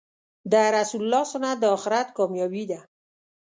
د 0.51 0.53
رسول 0.77 1.01
الله 1.05 1.23
سنت 1.31 1.57
د 1.59 1.65
آخرت 1.77 2.07
کامیابې 2.17 2.63
ده. 2.71 2.79